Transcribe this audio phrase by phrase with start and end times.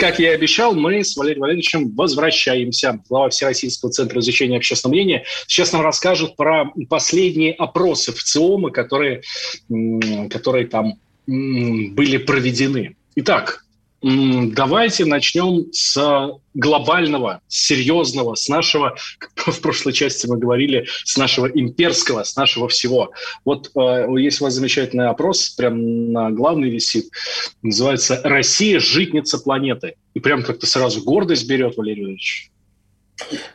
[0.00, 3.02] Как я и обещал, мы с Валерием Валерьевичем возвращаемся.
[3.10, 9.20] Глава Всероссийского центра изучения общественного мнения сейчас нам расскажет про последние опросы в ЦИОМы, которые,
[10.30, 10.94] которые там
[11.26, 12.96] были проведены.
[13.16, 13.66] Итак,
[14.02, 18.96] Давайте начнем с глобального, серьезного, с нашего,
[19.36, 23.12] в прошлой части мы говорили, с нашего имперского, с нашего всего.
[23.44, 27.10] Вот э, есть у вас замечательный опрос, прям на главный висит,
[27.60, 29.96] называется «Россия– житница планеты».
[30.14, 32.50] И прям как-то сразу гордость берет, Валерий Ильич.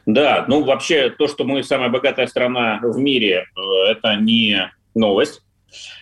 [0.06, 5.42] Да, ну вообще то, что мы самая богатая страна в мире, э, это не новость.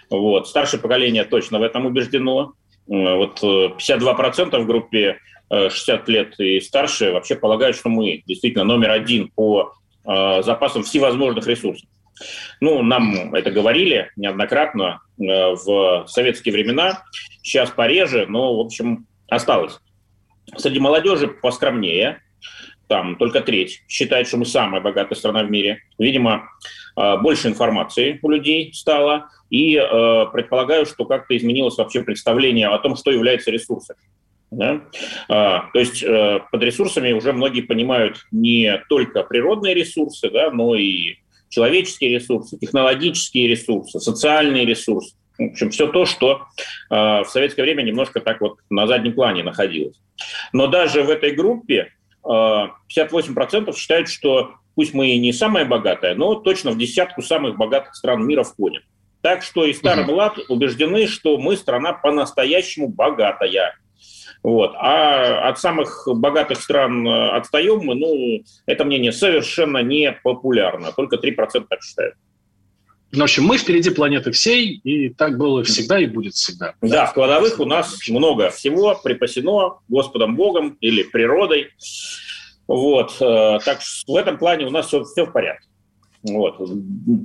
[0.10, 0.50] Вот.
[0.50, 2.54] Старшее поколение точно в этом убеждено.
[2.90, 8.24] Э, вот 52% э, в группе 60 э, лет и старше вообще полагают, что мы
[8.26, 9.74] действительно номер один по
[10.06, 11.88] запасам всевозможных ресурсов.
[12.60, 17.04] Ну, нам это говорили неоднократно в советские времена,
[17.42, 19.80] сейчас пореже, но, в общем, осталось.
[20.58, 22.22] Среди молодежи поскромнее,
[22.90, 25.80] там только треть считает, что мы самая богатая страна в мире.
[25.98, 26.50] Видимо,
[26.96, 32.96] больше информации у людей стало, и э, предполагаю, что как-то изменилось вообще представление о том,
[32.96, 33.96] что является ресурсом.
[34.50, 34.82] Да?
[35.30, 40.76] А, то есть э, под ресурсами уже многие понимают не только природные ресурсы, да, но
[40.76, 41.18] и
[41.50, 45.16] человеческие ресурсы, технологические ресурсы, социальные ресурсы.
[45.38, 46.48] В общем, все то, что
[46.90, 50.00] э, в советское время немножко так вот на заднем плане находилось.
[50.52, 51.90] Но даже в этой группе
[52.26, 57.58] э, 58% считают, что пусть мы и не самая богатая, но точно в десятку самых
[57.58, 58.82] богатых стран мира входим.
[59.22, 63.76] Так что и старый млад убеждены, что мы страна по-настоящему богатая.
[64.44, 64.74] Вот.
[64.76, 70.92] А от самых богатых стран э, отстаем мы, ну, это мнение совершенно не популярно.
[70.92, 72.16] Только 3% так считают.
[73.14, 76.74] В общем, мы впереди планеты всей, и так было всегда и будет всегда.
[76.82, 81.70] Да, в кладовых у нас много всего припасено Господом Богом или природой.
[82.68, 83.16] Вот.
[83.22, 85.68] Э, так что в этом плане у нас все, все в порядке.
[86.24, 86.56] Вот.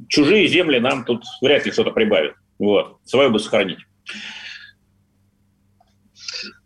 [0.08, 2.34] Чужие земли нам тут вряд ли что-то прибавят.
[2.58, 2.96] Вот.
[3.04, 3.78] Свое бы сохранить.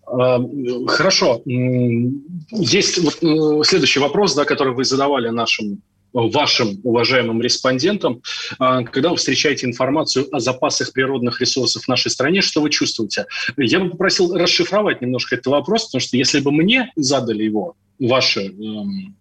[0.07, 0.41] А,
[0.87, 1.43] хорошо.
[1.45, 5.83] Есть вот следующий вопрос, да, который вы задавали нашим
[6.13, 8.23] вашим уважаемым респондентам,
[8.59, 13.27] а, когда вы встречаете информацию о запасах природных ресурсов в нашей стране, что вы чувствуете?
[13.57, 18.47] Я бы попросил расшифровать немножко этот вопрос, потому что если бы мне задали его, ваши,
[18.47, 19.17] эм,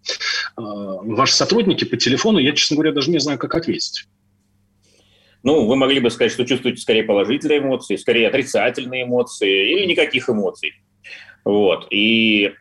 [0.58, 4.06] э, ваши сотрудники по телефону, я, честно говоря, даже не знаю, как ответить.
[5.44, 10.30] Ну, вы могли бы сказать, что чувствуете скорее положительные эмоции, скорее отрицательные эмоции или никаких
[10.30, 10.74] эмоций.
[11.44, 11.88] Вот.
[11.90, 12.54] И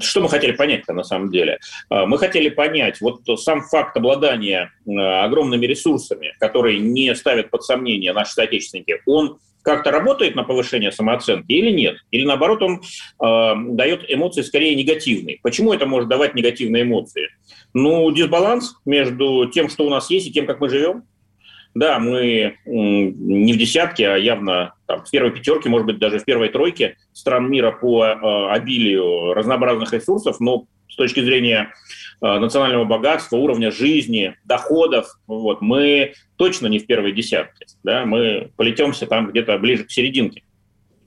[0.00, 1.58] что мы хотели понять-то на самом деле?
[1.90, 7.62] А, мы хотели понять, вот сам факт обладания э, огромными ресурсами, которые не ставят под
[7.62, 11.96] сомнение наши соотечественники, он как-то работает на повышение самооценки или нет?
[12.10, 15.38] Или наоборот, он э, дает эмоции скорее негативные.
[15.42, 17.28] Почему это может давать негативные эмоции?
[17.74, 21.04] Ну, дисбаланс между тем, что у нас есть, и тем, как мы живем.
[21.74, 26.24] Да, мы не в десятке, а явно там, в первой пятерке, может быть, даже в
[26.24, 31.72] первой тройке стран мира по э, обилию разнообразных ресурсов, но с точки зрения
[32.20, 37.66] э, национального богатства, уровня жизни, доходов, вот, мы точно не в первой десятке.
[37.82, 40.42] Да, мы полетемся там где-то ближе к серединке.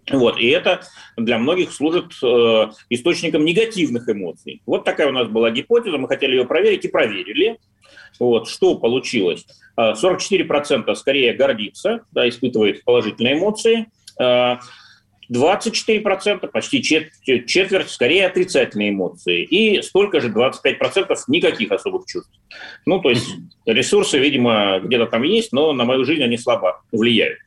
[0.10, 0.82] Вот, и это
[1.18, 4.62] для многих служит э, источником негативных эмоций.
[4.66, 7.58] Вот такая у нас была гипотеза, мы хотели ее проверить и проверили.
[8.20, 9.46] Вот, что получилось?
[9.78, 13.88] 44% э, скорее гордится, да, испытывает положительные эмоции.
[15.32, 19.44] 24%, э, почти четверть, скорее отрицательные эмоции.
[19.44, 22.32] И столько же, 25% никаких особых чувств.
[22.86, 23.28] Ну, то есть
[23.66, 27.40] ресурсы, видимо, где-то там есть, но на мою жизнь они слабо влияют.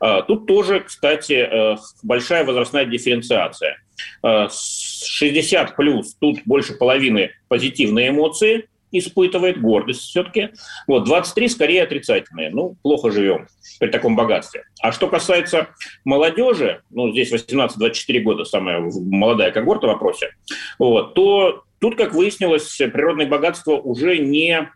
[0.00, 3.78] Э, тут тоже, кстати, большая возрастная дифференциация.
[4.22, 10.50] 60 плюс, тут больше половины позитивные эмоции– испытывает гордость все-таки.
[10.86, 12.50] Вот, 23 скорее отрицательные.
[12.50, 13.46] Ну, плохо живем
[13.78, 14.64] при таком богатстве.
[14.80, 15.68] А что касается
[16.04, 20.30] молодежи, ну, здесь 18-24 года, самая молодая когорта в вопросе,
[20.78, 24.70] вот, то тут, как выяснилось, природное богатство уже не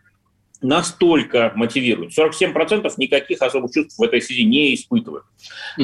[0.61, 2.17] настолько мотивирует.
[2.17, 5.25] 47% никаких особых чувств в этой связи не испытывают.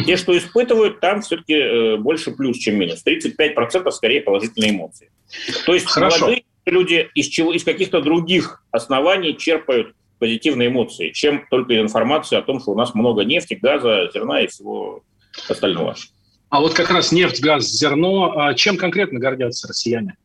[0.05, 3.03] Те, что испытывают, там все-таки э, больше плюс, чем минус.
[3.05, 5.09] 35% скорее положительные эмоции.
[5.65, 6.19] То есть Хорошо.
[6.19, 12.41] молодые люди из, чего, из каких-то других оснований черпают позитивные эмоции, чем только информация о
[12.41, 15.03] том, что у нас много нефти, газа, зерна и всего
[15.47, 15.95] остального.
[16.49, 20.15] А вот как раз нефть, газ, зерно, а чем конкретно гордятся россияне?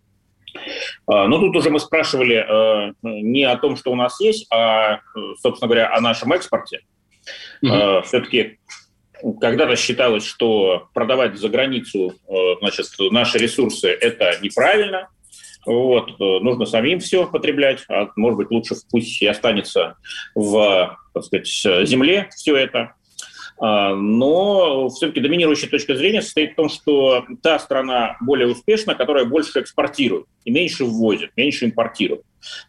[1.06, 5.00] А, ну, тут уже мы спрашивали э, не о том, что у нас есть, а,
[5.40, 6.80] собственно говоря, о нашем экспорте.
[7.62, 7.72] Угу.
[7.72, 8.58] Э, Все-таки
[9.40, 15.08] когда-то считалось, что продавать за границу э, значит, наши ресурсы– это неправильно.
[15.64, 19.96] Вот, нужно самим все потреблять, а может быть лучше пусть и останется
[20.34, 21.48] в так сказать,
[21.88, 22.94] земле все это.
[23.64, 29.24] А, но все-таки доминирующая точка зрения состоит в том, что та страна более успешна, которая
[29.24, 32.22] больше экспортирует и меньше ввозит, меньше импортирует.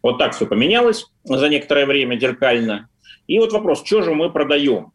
[0.04, 2.90] Вот так все поменялось за некоторое время зеркально.
[3.25, 4.92] И вот вопрос, что же мы продаем?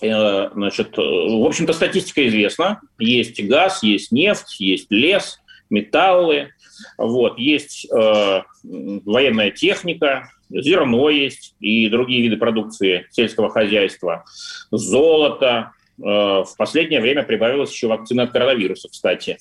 [0.00, 2.80] Э, значит, в общем-то, статистика известна.
[2.98, 6.50] Есть газ, есть нефть, есть лес, металлы,
[6.96, 14.24] вот, есть э, военная техника, зерно есть и другие виды продукции сельского хозяйства,
[14.70, 19.38] золото, э, в последнее время прибавилось еще вакцина от коронавируса, кстати.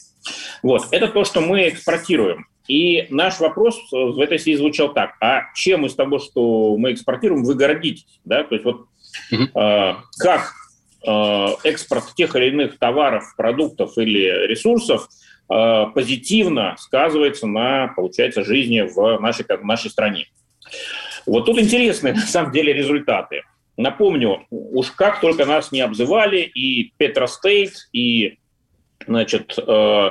[0.63, 0.87] Вот.
[0.91, 2.47] Это то, что мы экспортируем.
[2.67, 5.15] И наш вопрос в этой связи звучал так.
[5.21, 8.19] А чем из того, что мы экспортируем, вы гордитесь?
[8.25, 8.43] Да?
[8.43, 8.87] То есть вот
[9.31, 10.53] э, как
[11.05, 18.81] э, экспорт тех или иных товаров, продуктов или ресурсов э, позитивно сказывается на, получается, жизни
[18.81, 20.27] в нашей, в нашей стране.
[21.25, 23.43] Вот тут интересные, на самом деле, результаты.
[23.77, 28.39] Напомню, уж как только нас не обзывали, и Петра Стейт, и
[29.05, 30.09] значит, э,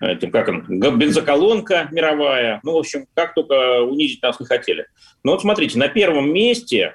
[0.00, 4.86] этим, как он, бензоколонка мировая, ну, в общем, как только унизить нас не хотели.
[5.24, 6.94] Но вот смотрите, на первом месте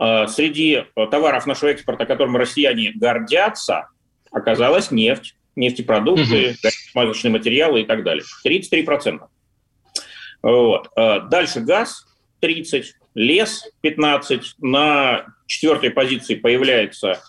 [0.00, 3.88] э, среди товаров нашего экспорта, которым россияне гордятся,
[4.32, 6.70] оказалась нефть, нефтепродукты, угу.
[6.92, 8.24] смазочные материалы и так далее.
[8.46, 9.20] 33%.
[10.42, 10.88] Вот.
[10.96, 12.06] Э, дальше газ
[12.40, 14.54] 30, лес 15.
[14.58, 17.20] На четвертой позиции появляется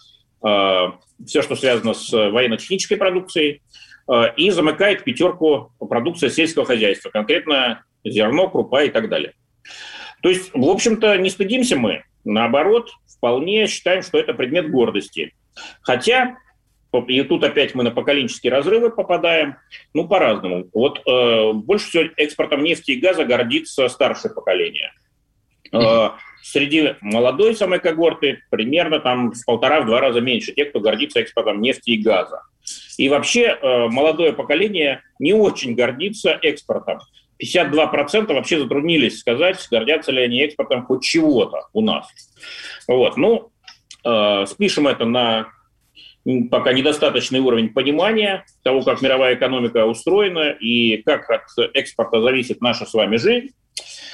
[0.45, 0.85] э,
[1.25, 3.61] все, что связано с военно-технической продукцией.
[4.09, 9.33] Э, и замыкает пятерку продукция сельского хозяйства, конкретно зерно, крупа и так далее.
[10.21, 12.03] То есть, в общем-то, не стыдимся мы.
[12.23, 15.33] Наоборот, вполне считаем, что это предмет гордости.
[15.81, 16.37] Хотя
[17.07, 19.57] и тут опять мы на поколенческие разрывы попадаем,
[19.93, 20.67] ну, по-разному.
[20.73, 24.91] Вот э, больше всего экспортом нефти и газа гордится старшее поколение.
[25.71, 26.09] Э,
[26.41, 31.91] среди молодой самой когорты примерно там в полтора-два раза меньше тех, кто гордится экспортом нефти
[31.91, 32.41] и газа.
[32.97, 36.99] И вообще э, молодое поколение не очень гордится экспортом.
[37.41, 42.07] 52% вообще затруднились сказать, гордятся ли они экспортом хоть чего-то у нас.
[42.87, 43.15] Вот.
[43.15, 43.51] Ну,
[44.03, 45.47] э, спишем это на
[46.49, 51.43] пока недостаточный уровень понимания того, как мировая экономика устроена и как от
[51.73, 53.51] экспорта зависит наша с вами жизнь.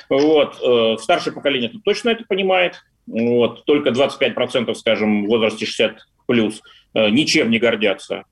[0.10, 0.58] Вот.
[0.62, 2.76] Э, старшее поколение -то точно это понимает.
[3.08, 3.66] Вот.
[3.66, 5.98] Только 25%, скажем, в возрасте 60
[6.28, 6.62] плюс
[6.94, 8.24] э, ничем не гордятся.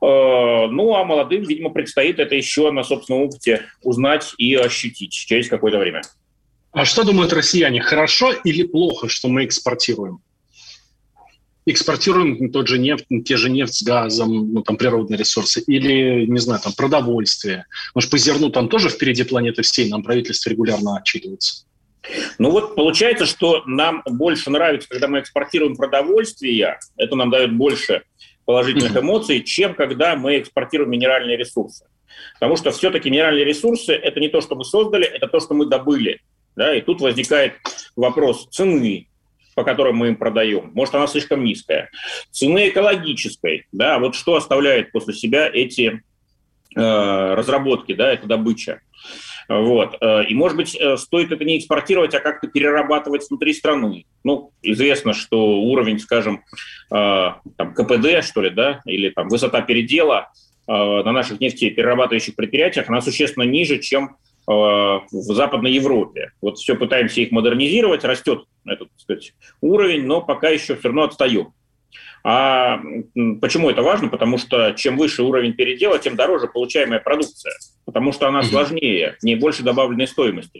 [0.00, 5.48] Э, ну, а молодым, видимо, предстоит это еще на собственном опыте узнать и ощутить через
[5.48, 6.02] какое-то время.
[6.72, 10.20] А что думают россияне, хорошо или плохо, что мы экспортируем?
[11.66, 16.38] Экспортируем тот же нефть, те же нефть с газом, ну, там, природные ресурсы, или, не
[16.38, 17.66] знаю, там, продовольствие.
[17.94, 21.64] Может, по зерну там тоже впереди планеты всей, нам правительство регулярно отчитывается.
[22.38, 28.02] Ну вот получается, что нам больше нравится, когда мы экспортируем продовольствие, это нам дает больше
[28.44, 29.00] положительных mm-hmm.
[29.00, 31.86] эмоций, чем когда мы экспортируем минеральные ресурсы.
[32.34, 35.66] Потому что все-таки минеральные ресурсы– это не то, что мы создали, это то, что мы
[35.66, 36.20] добыли.
[36.54, 36.74] Да?
[36.74, 37.54] И тут возникает
[37.96, 39.08] вопрос цены,
[39.56, 40.70] по которым мы им продаем.
[40.74, 41.90] Может, она слишком низкая.
[42.30, 46.02] Цены экологической, да, вот что оставляет после себя эти
[46.76, 48.82] э, разработки, да, это добыча.
[49.48, 49.96] Вот.
[50.00, 54.04] Э, и, может быть, э, стоит это не экспортировать, а как-то перерабатывать внутри страны.
[54.24, 56.42] Ну, известно, что уровень, скажем,
[56.90, 60.30] э, там, КПД, что ли, да, или там высота передела
[60.68, 64.16] на наших нефтеперерабатывающих предприятиях, она существенно ниже, чем
[64.46, 66.32] в Западной Европе.
[66.40, 71.52] Вот все пытаемся их модернизировать, растет этот сказать, уровень, но пока еще все равно отстаем.
[72.28, 72.80] А
[73.40, 74.08] почему это важно?
[74.08, 77.52] Потому что чем выше уровень передела, тем дороже получаемая продукция,
[77.84, 80.58] потому что она сложнее, в ней больше добавленной стоимости.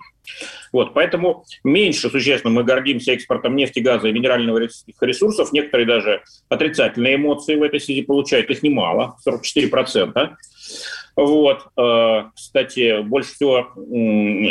[0.72, 5.52] Вот, поэтому меньше существенно мы гордимся экспортом нефти, газа и минеральных ресурсов.
[5.52, 10.36] Некоторые даже отрицательные эмоции в этой связи получают, их немало, 44%.
[11.16, 11.62] Вот.
[11.78, 13.72] Э, кстати, больше всего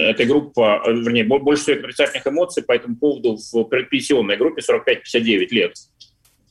[0.10, 5.74] эта группа, вернее, больше всего отрицательных эмоций по этому поводу в предпенсионной группе 45-59 лет.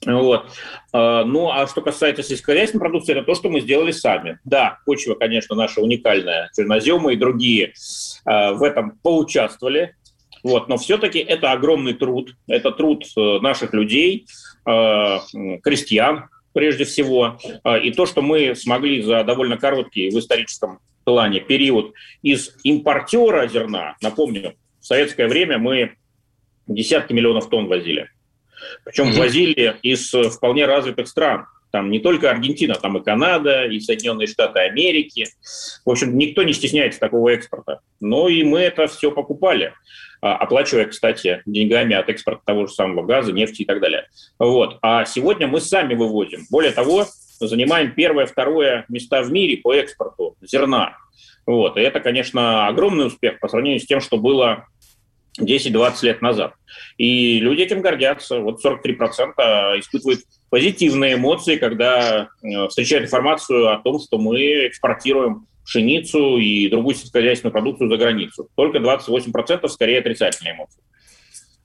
[0.07, 0.47] Вот.
[0.93, 4.39] А, ну, а что касается сельскохозяйственной продукции, это то, что мы сделали сами.
[4.45, 7.75] Да, почва, конечно, наша уникальная, черноземы и другие
[8.25, 9.97] а, в этом поучаствовали.
[10.43, 14.27] Вот, но все-таки это огромный труд, это труд э, наших людей,
[14.67, 15.21] а,
[15.63, 17.39] крестьян, прежде всего.
[17.83, 23.97] И то, что мы смогли за довольно короткий в историческом плане период из импортера зерна,
[24.03, 25.97] напомню, в советское время мы
[26.67, 28.11] десятки миллионов тонн возили.
[28.85, 29.19] Причем mm-hmm.
[29.19, 31.47] возили из э, вполне развитых стран.
[31.75, 35.27] Там не только Аргентина, там и Канада, и Соединенные Штаты Америки.
[35.85, 37.81] В общем, никто не стесняется такого экспорта.
[37.99, 39.73] Но и мы это все покупали,
[40.23, 44.07] а, оплачивая, кстати, деньгами от экспорта того же самого газа, нефти и так далее.
[44.39, 44.79] Вот.
[44.83, 46.47] А сегодня мы сами вывозим.
[46.49, 47.07] Более того,
[47.41, 50.97] занимаем первое, второе места в мире по экспорту зерна.
[51.45, 51.77] Вот.
[51.77, 54.69] И это, конечно, огромный успех по сравнению с тем, что было
[55.41, 56.55] 10-20 лет назад.
[56.97, 58.41] И люди этим гордятся.
[58.41, 66.37] Вот 43% испытывают позитивные эмоции, когда э, встречают информацию о том, что мы экспортируем пшеницу
[66.37, 68.49] и другую сельскохозяйственную продукцию за границу.
[68.55, 70.81] Только 28% скорее отрицательные эмоции.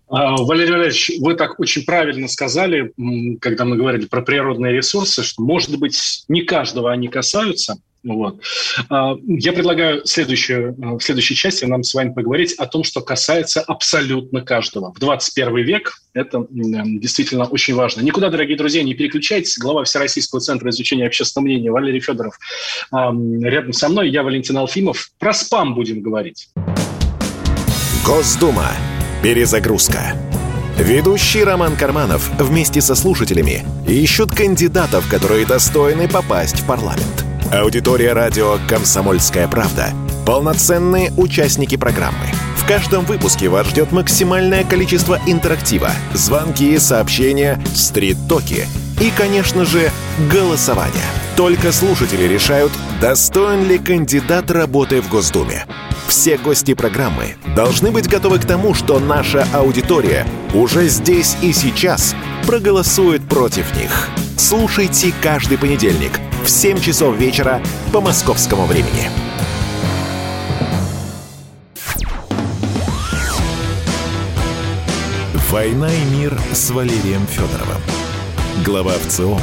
[0.08, 2.92] А, Валерий Валерьевич, вы так очень правильно сказали,
[3.40, 8.42] когда мы говорили про природные ресурсы, что, может быть, не каждого они касаются– вот.
[8.90, 13.02] А, я предлагаю следующую, э, в следующей части нам с вами поговорить о том, что
[13.02, 14.94] касается абсолютно каждого.
[14.94, 18.02] В 21 век это действительно очень важно.
[18.02, 19.58] Никуда, дорогие друзья, не переключайтесь.
[19.58, 22.38] Глава Всероссийского центра изучения общественного мнения Валерий Федоров
[22.92, 24.10] рядом со мной.
[24.10, 25.12] Я Валентин Алфимов.
[25.20, 26.50] Про спам будем говорить.
[28.06, 28.72] Госдума.
[29.22, 30.16] Перезагрузка.
[30.80, 37.29] Ведущий Роман Карманов вместе со слушателями ищут кандидатов, которые достойны попасть в парламент.
[37.52, 39.92] Аудитория радио «Комсомольская правда»—
[40.26, 42.28] полноценные участники программы.
[42.56, 48.68] В каждом выпуске вас ждет максимальное количество интерактива, звонки, сообщения, стрит-токи
[49.02, 49.90] и, конечно же,
[50.32, 51.02] голосование.
[51.36, 55.66] Только слушатели решают, достоин ли кандидат работы в Госдуме.
[56.08, 62.16] Все гости программы должны быть готовы к тому, что наша аудитория уже здесь и сейчас
[62.46, 64.08] проголосует против них.
[64.40, 66.14] Слушайте каждый понедельник–
[66.46, 69.10] в 7 часов вечера по московскому времени.
[75.52, 77.82] «Война и мир» с Валерием Федоровым.
[78.66, 79.38] Глава ВЦО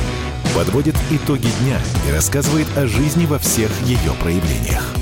[0.55, 4.95] подводит итоги дня и рассказывает о жизни во всех ее проявлениях.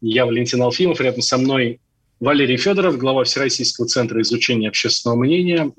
[0.00, 1.80] Я Валентин Алфимов, рядом со мной
[2.20, 5.70] Валерий Федоров, глава Всероссийского центра изучения общественного мнения.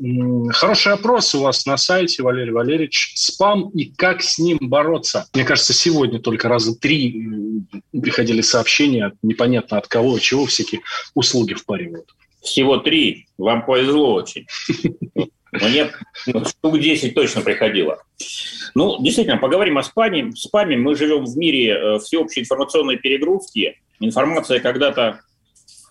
[0.51, 3.12] Хороший опрос у вас на сайте, Валерий Валерьевич.
[3.15, 5.27] Спам и как с ним бороться?
[5.34, 7.27] Мне кажется, сегодня только раза три
[7.91, 10.79] приходили сообщения, непонятно от кого, чего всякие
[11.13, 12.10] услуги впаривают.
[12.41, 13.27] Всего три.
[13.38, 14.48] Вам повезло очень.
[15.51, 15.91] Мне
[16.25, 18.01] штук 10 точно приходило.
[18.75, 20.25] Ну, действительно, поговорим о спаме.
[20.25, 23.81] В спаме мы живем в мире э, всеобщей информационной перегрузки.
[24.00, 25.22] Информация когда-то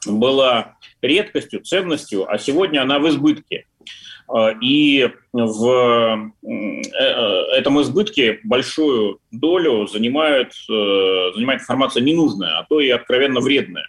[0.07, 3.67] была редкостью, ценностью, а сегодня она в избытке.
[4.29, 7.05] А, и в э, э,
[7.57, 13.87] этом избытке большую долю занимает, э, занимает информация ненужная, а то и откровенно вредная.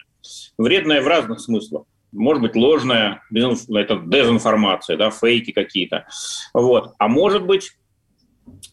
[0.57, 1.83] Вредная в разных смыслах.
[2.11, 6.07] Может быть, ложная, это дезинформация, да, фейки какие-то.
[6.53, 6.93] Вот.
[6.97, 7.73] А может быть,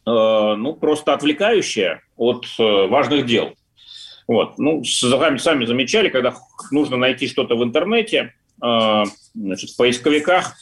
[0.07, 3.53] ну, просто отвлекающая от важных дел.
[4.27, 4.59] Вот.
[4.59, 6.35] Ну, сами, сами замечали, когда
[6.71, 9.05] нужно найти что-то в интернете, э,
[9.35, 10.55] значит, в поисковиках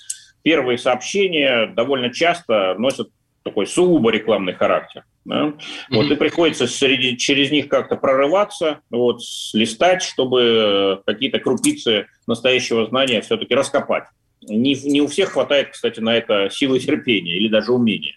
[0.42, 3.08] первые сообщения довольно часто носят
[3.42, 5.04] такой сугубо рекламный характер.
[5.24, 5.46] Да?
[5.46, 5.60] Mm-hmm.
[5.90, 9.20] Вот и приходится среди, через них как-то прорываться, вот,
[9.52, 14.04] листать, чтобы какие-то крупицы настоящего знания все-таки раскопать.
[14.42, 18.16] Не, не у всех хватает, кстати, на это силы терпения или даже умения.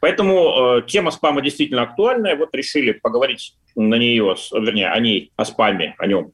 [0.00, 2.36] Поэтому э, тема спама действительно актуальная.
[2.36, 6.32] Вот решили поговорить на нее, вернее, о ней, о спаме, о нем,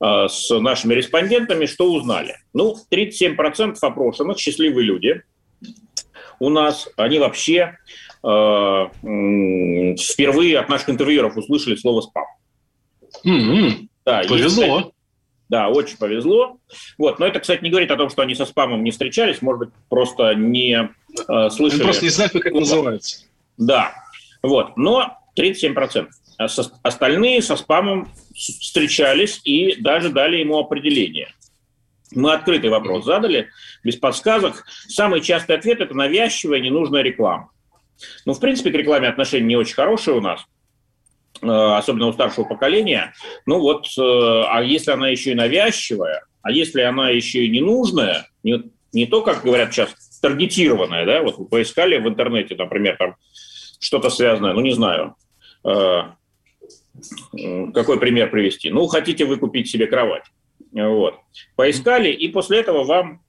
[0.00, 2.36] э, с нашими респондентами, что узнали.
[2.52, 5.22] Ну, 37% опрошенных счастливые люди.
[6.38, 7.78] У нас они вообще
[8.24, 8.88] э,
[9.98, 12.26] впервые от наших интервьюеров услышали слово спам.
[13.24, 13.88] Mm-hmm.
[14.04, 14.78] Да, Повезло.
[14.78, 14.90] Есть,
[15.52, 16.56] да, очень повезло.
[16.96, 17.18] Вот.
[17.18, 19.68] Но это, кстати, не говорит о том, что они со спамом не встречались, может быть,
[19.90, 20.88] просто не
[21.28, 21.82] э, слышали.
[21.82, 23.26] Они просто не знают, как это называется.
[23.58, 23.92] Да.
[24.42, 24.78] Вот.
[24.78, 26.08] Но 37%.
[26.38, 26.46] А
[26.82, 31.34] остальные со спамом встречались и даже дали ему определение.
[32.12, 33.50] Мы открытый вопрос задали,
[33.84, 34.64] без подсказок.
[34.88, 37.50] Самый частый ответ– это навязчивая, ненужная реклама.
[38.24, 40.46] Ну, в принципе, к рекламе отношения не очень хорошие у нас.
[41.42, 43.14] Э, особенно у старшего поколения,
[43.46, 48.28] ну вот, э, а если она еще и навязчивая, а если она еще и ненужная,
[48.44, 53.16] не, не то, как говорят сейчас, таргетированная, да, вот вы поискали в интернете, например, там
[53.80, 55.16] что-то связанное, ну, не знаю,
[55.64, 56.02] э,
[57.74, 58.70] какой пример привести?
[58.70, 60.24] Ну, хотите вы купить себе кровать.
[60.70, 61.16] Вот.
[61.56, 63.20] Поискали, и после этого вам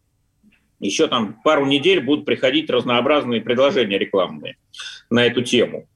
[0.79, 4.58] еще там пару недель будут приходить разнообразные предложения рекламные
[5.10, 5.88] на эту тему.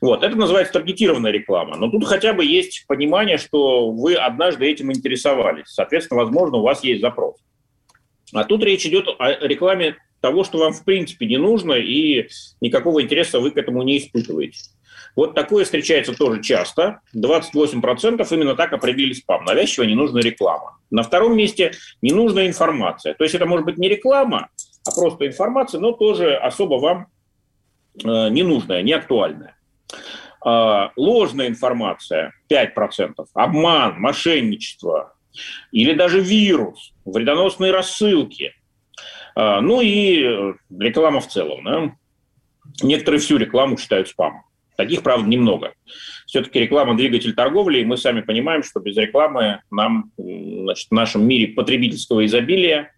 [0.00, 1.76] Вот, это называется таргетированная реклама.
[1.76, 5.68] Но тут хотя бы есть понимание, что вы однажды этим интересовались.
[5.68, 7.36] Соответственно, возможно, у вас есть запрос.
[8.32, 12.28] А тут речь идет о рекламе того, что вам в принципе не нужно, и
[12.60, 14.58] никакого интереса вы к этому не испытываете.
[15.16, 17.00] Вот такое встречается тоже часто.
[17.14, 19.44] 28% именно так определили спам.
[19.44, 20.78] Навязчивая ненужная реклама.
[20.90, 23.14] На втором месте ненужная информация.
[23.14, 24.48] То есть это может быть не реклама,
[24.86, 27.06] а просто информация, но тоже особо вам
[28.02, 29.56] ненужная, не актуальная.
[30.44, 35.14] Э, ложная информация 5%, обман, мошенничество
[35.72, 38.52] или даже вирус, вредоносные рассылки.
[39.36, 41.64] Э, ну и реклама в целом.
[41.64, 41.96] Да?
[42.82, 44.42] Некоторые всю рекламу считают спамом.
[44.76, 45.72] Таких, правда, немного.
[46.26, 51.26] Все-таки реклама– двигатель торговли, и мы сами понимаем, что без рекламы нам значит, в нашем
[51.26, 52.92] мире потребительского изобилия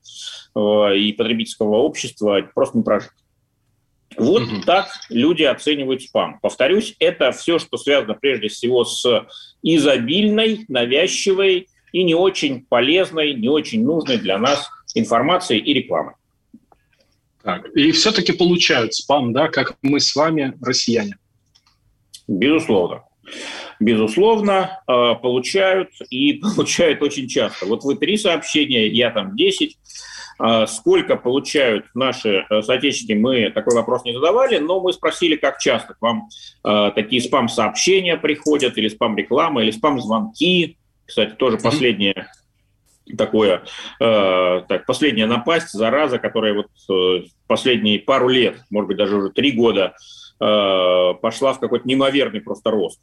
[0.55, 3.11] э, и потребительского общества просто не прожить.
[4.18, 4.62] Вот угу.
[4.62, 6.38] так люди оценивают спам.
[6.40, 9.26] Повторюсь, это все, что связано прежде всего с
[9.62, 16.14] изобильной, навязчивой и не очень полезной, не очень нужной для нас информацией и рекламой.
[17.42, 21.16] Так, и все-таки получают спам, да, как мы с вами, россияне.
[22.26, 23.04] Безусловно.
[23.78, 27.66] Безусловно, э, получают и получают очень часто.
[27.66, 29.78] Вот вы три сообщения, я там 10.
[30.38, 35.59] Э, сколько получают наши э, соотечественники, мы такой вопрос не задавали, но мы спросили, как
[35.59, 36.28] часто к вам
[36.62, 40.78] такие спам-сообщения приходят, или спам-реклама, или спам-звонки.
[41.05, 42.28] Кстати, тоже последнее
[43.16, 43.62] такое,
[44.00, 49.95] так, последняя напасть, зараза, которая вот последние пару лет, может быть, даже уже три года
[50.38, 53.00] Э, пошла в какой-то неимоверный просто рост.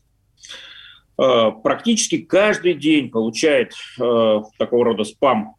[1.18, 5.56] Э, практически каждый день получает э, такого рода спам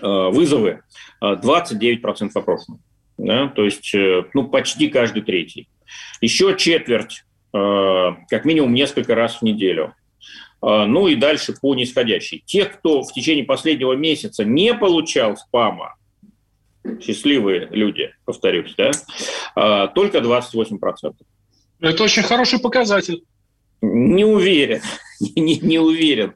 [0.00, 0.82] вызовы
[1.22, 2.80] 29% опрошенных.
[3.16, 3.48] Да?
[3.48, 3.94] То есть
[4.34, 5.68] ну, почти каждый третий.
[6.20, 9.94] Еще четверть, как минимум несколько раз в неделю.
[10.60, 12.42] Ну и дальше по нисходящей.
[12.44, 15.94] Тех, кто в течение последнего месяца не получал спама,
[17.00, 21.14] счастливые люди, повторюсь, да, только 28%.
[21.80, 23.22] Это очень хороший показатель.
[23.80, 24.82] Не уверен,
[25.36, 26.34] не, не уверен,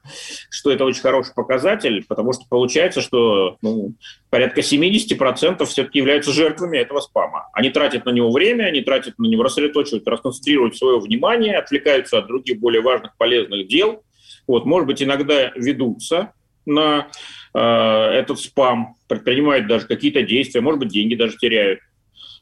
[0.50, 3.94] что это очень хороший показатель, потому что получается, что ну,
[4.30, 7.48] порядка 70% все-таки являются жертвами этого спама.
[7.52, 12.26] Они тратят на него время, они тратят на него, рассредоточивают, расконцентрируют свое внимание, отвлекаются от
[12.26, 14.02] других более важных, полезных дел.
[14.46, 16.32] Вот, может быть, иногда ведутся
[16.66, 17.08] на
[17.54, 21.80] э, этот спам, предпринимают даже какие-то действия, может быть, деньги даже теряют.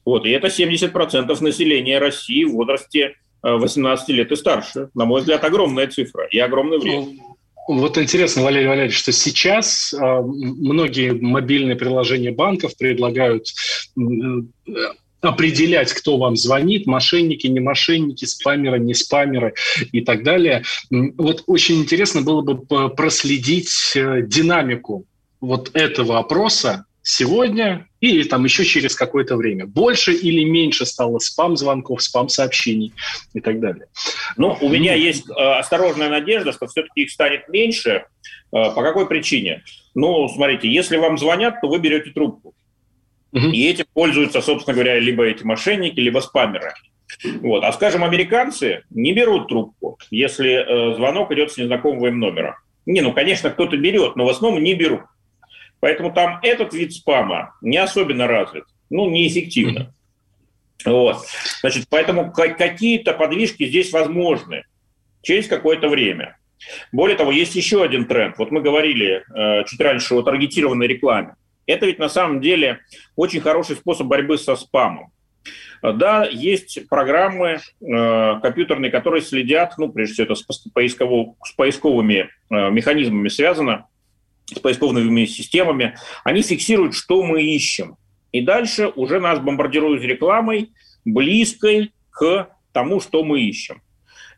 [0.04, 4.88] Вот, и это 70% населения России в возрасте 18 э, лет и старше.
[4.94, 7.08] На мой взгляд, огромная цифра и огромное время.
[7.68, 13.46] Вот интересно, Валерий Валерьевич, что сейчас э, многие мобильные приложения банков предлагают
[13.96, 14.02] э,
[15.20, 19.54] определять, кто вам звонит, мошенники, не мошенники, спамеры, не спамеры
[19.92, 20.64] и так далее.
[20.90, 25.04] Вот очень интересно было бы проследить динамику
[25.40, 29.66] вот этого опроса сегодня или там еще через какое-то время.
[29.66, 32.92] Больше или меньше стало спам-звонков, спам-сообщений
[33.34, 33.86] и так далее.
[34.36, 38.04] Ну, у меня есть э, осторожная надежда, что все-таки их станет меньше.
[38.52, 39.62] Э, по какой причине?
[39.94, 42.54] Ну, смотрите, если вам звонят, то вы берете трубку.
[43.32, 43.46] Угу.
[43.48, 46.72] И этим пользуются, собственно говоря, либо эти мошенники, либо спамеры.
[47.42, 47.64] Вот.
[47.64, 52.58] А, скажем, американцы не берут трубку, если э, звонок идет с незнакомого им номера.
[52.86, 55.02] Не, ну, конечно, кто-то берет, но в основном не берут.
[55.80, 59.94] Поэтому там этот вид спама не особенно развит, ну, неэффективно.
[60.84, 61.18] Вот.
[61.60, 64.64] Значит, поэтому какие-то подвижки здесь возможны
[65.22, 66.38] через какое-то время.
[66.92, 68.36] Более того, есть еще один тренд.
[68.38, 71.34] Вот мы говорили э, чуть раньше о таргетированной рекламе.
[71.66, 72.80] Это ведь на самом деле
[73.16, 75.12] очень хороший способ борьбы со спамом.
[75.82, 82.28] Да, есть программы э, компьютерные, которые следят, ну, прежде всего, это с, поисково, с поисковыми
[82.50, 83.86] э, механизмами связано,
[84.54, 85.96] с поисковыми системами.
[86.24, 87.96] Они фиксируют, что мы ищем.
[88.32, 90.70] И дальше уже нас бомбардируют рекламой,
[91.04, 93.82] близкой к тому, что мы ищем.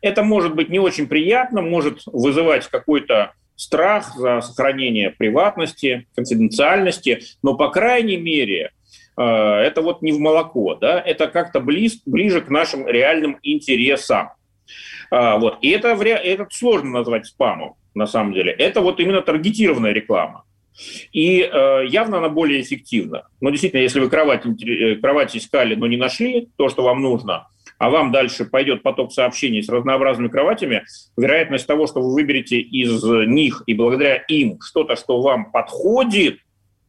[0.01, 7.55] Это может быть не очень приятно, может вызывать какой-то страх за сохранение приватности, конфиденциальности, но,
[7.55, 8.71] по крайней мере,
[9.15, 14.31] э, это вот не в молоко, да, это как-то близ, ближе к нашим реальным интересам.
[15.11, 15.59] А, вот.
[15.61, 18.51] И это, это сложно назвать спамом, на самом деле.
[18.51, 20.43] Это вот именно таргетированная реклама.
[21.11, 23.27] И э, явно она более эффективна.
[23.41, 27.47] Но действительно, если вы кровать, э, кровать искали, но не нашли то, что вам нужно,
[27.77, 30.83] а вам дальше пойдет поток сообщений с разнообразными кроватями,
[31.15, 36.39] вероятность того, что вы выберете из них и благодаря им что-то, что вам подходит,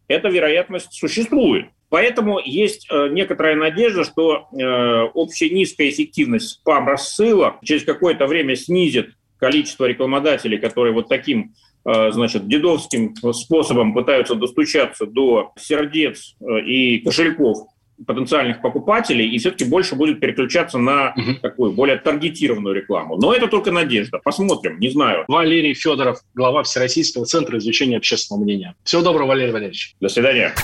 [0.08, 1.66] эта вероятность существует.
[1.90, 9.10] Поэтому есть э, некоторая надежда, что э, общая низкая эффективность спам-рассылок через какое-то время снизит
[9.44, 11.54] количество рекламодателей, которые вот таким
[11.84, 17.66] э, значит, дедовским способом пытаются достучаться до сердец и кошельков
[18.06, 21.34] потенциальных покупателей и все-таки больше будет переключаться на угу.
[21.42, 23.16] такую более таргетированную рекламу.
[23.16, 24.18] Но это только надежда.
[24.18, 25.24] Посмотрим, не знаю.
[25.28, 28.74] Валерий Федоров, глава Всероссийского центра изучения общественного мнения.
[28.82, 29.94] Всего доброго, Валерий Валерьевич.
[30.00, 30.54] До свидания.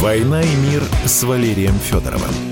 [0.00, 2.49] «Война и мир» с Валерием Федоровым.